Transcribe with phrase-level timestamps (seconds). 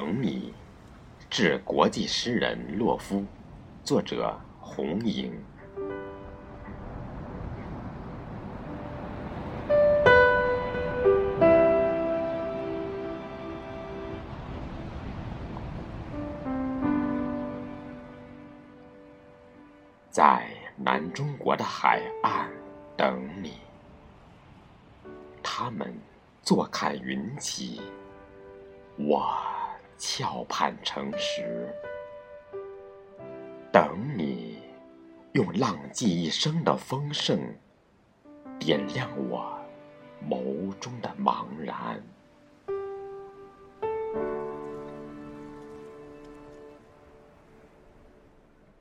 [0.00, 0.54] 等你，
[1.28, 3.24] 致国际诗人洛夫，
[3.82, 5.32] 作者红莹。
[20.08, 22.48] 在南中国的海岸
[22.96, 23.54] 等你，
[25.42, 25.92] 他们
[26.40, 27.80] 坐看云起。
[28.96, 29.28] 我
[29.98, 31.74] 翘盼成石，
[33.72, 34.62] 等你
[35.32, 37.36] 用浪迹一生的丰盛，
[38.60, 39.58] 点亮我
[40.24, 42.00] 眸中的茫然。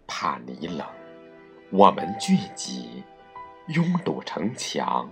[0.06, 0.86] 怕你冷，
[1.72, 3.04] 我们聚集，
[3.70, 5.10] 拥堵城墙；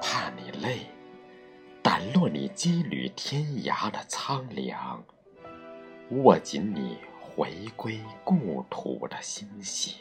[0.00, 0.86] 怕你累。
[1.98, 5.02] 掸落你羁旅天涯的苍凉，
[6.10, 9.96] 握紧你回归故土的欣喜。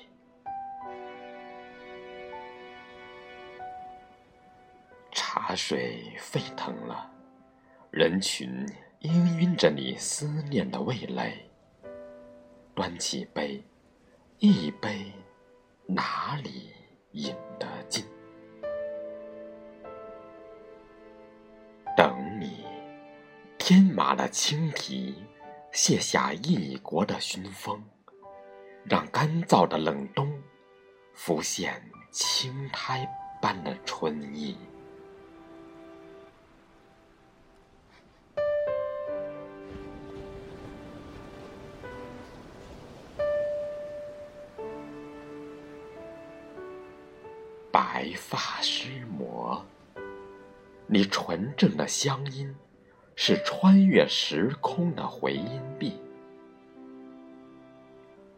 [5.12, 7.10] 茶水沸腾了，
[7.90, 8.64] 人群
[9.02, 9.10] 氤
[9.40, 11.50] 氲着你思念的味蕾。
[12.76, 13.64] 端起杯，
[14.38, 15.12] 一杯，
[15.88, 16.74] 哪里
[17.14, 17.36] 饮
[23.70, 25.14] 天马的轻蹄
[25.74, 27.84] 卸下异国的熏风，
[28.86, 30.42] 让干燥的冷冬
[31.14, 33.06] 浮现青苔
[33.42, 34.58] 般的春意。
[47.70, 49.62] 白发诗魔。
[50.90, 52.56] 你纯正的乡音，
[53.20, 56.00] 是穿越时空的回音壁。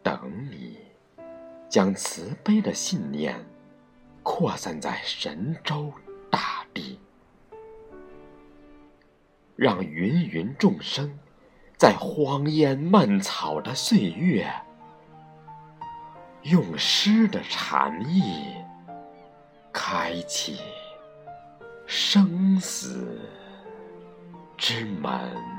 [0.02, 0.18] 等
[0.50, 0.78] 你，
[1.68, 3.38] 将慈悲的信念
[4.22, 5.92] 扩散在神州
[6.30, 6.98] 大地，
[9.54, 11.18] 让芸芸众生
[11.76, 14.50] 在荒烟蔓草的岁月，
[16.44, 18.54] 用诗的禅意
[19.70, 20.58] 开启。
[21.86, 23.20] 生死
[24.60, 25.49] 之门。